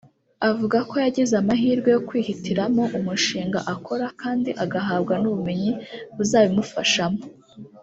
[0.49, 5.71] avuga ko yagize amahirwe yo kwihitiramo umushinga akora kandi agahabwa n’ubumenyi
[6.15, 7.21] buzabimufashamo